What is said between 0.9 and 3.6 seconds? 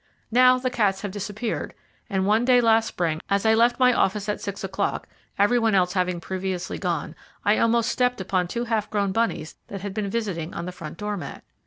have disappeared; and one day last spring, as I